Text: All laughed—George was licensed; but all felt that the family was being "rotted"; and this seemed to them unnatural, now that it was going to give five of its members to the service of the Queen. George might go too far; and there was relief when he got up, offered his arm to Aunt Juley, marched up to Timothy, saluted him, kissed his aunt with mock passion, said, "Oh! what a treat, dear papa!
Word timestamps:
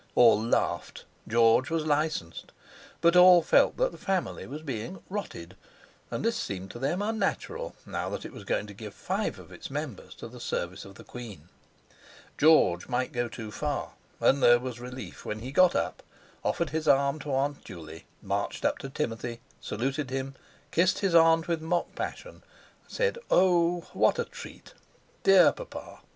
All 0.15 0.41
laughed—George 0.41 1.69
was 1.69 1.85
licensed; 1.85 2.51
but 3.01 3.15
all 3.15 3.43
felt 3.43 3.77
that 3.77 3.91
the 3.91 3.99
family 3.99 4.47
was 4.47 4.63
being 4.63 4.99
"rotted"; 5.11 5.55
and 6.09 6.25
this 6.25 6.35
seemed 6.37 6.71
to 6.71 6.79
them 6.79 7.03
unnatural, 7.03 7.75
now 7.85 8.09
that 8.09 8.25
it 8.25 8.31
was 8.33 8.43
going 8.43 8.65
to 8.65 8.73
give 8.73 8.95
five 8.95 9.37
of 9.37 9.51
its 9.51 9.69
members 9.69 10.15
to 10.15 10.27
the 10.27 10.39
service 10.39 10.85
of 10.85 10.95
the 10.95 11.03
Queen. 11.03 11.49
George 12.35 12.87
might 12.87 13.11
go 13.11 13.27
too 13.27 13.51
far; 13.51 13.91
and 14.19 14.41
there 14.41 14.57
was 14.59 14.79
relief 14.79 15.23
when 15.23 15.37
he 15.41 15.51
got 15.51 15.75
up, 15.75 16.01
offered 16.43 16.71
his 16.71 16.87
arm 16.87 17.19
to 17.19 17.31
Aunt 17.35 17.63
Juley, 17.63 18.05
marched 18.23 18.65
up 18.65 18.79
to 18.79 18.89
Timothy, 18.89 19.39
saluted 19.59 20.09
him, 20.09 20.33
kissed 20.71 20.97
his 20.97 21.13
aunt 21.13 21.47
with 21.47 21.61
mock 21.61 21.93
passion, 21.93 22.41
said, 22.87 23.19
"Oh! 23.29 23.81
what 23.93 24.17
a 24.17 24.25
treat, 24.25 24.73
dear 25.21 25.51
papa! 25.51 25.99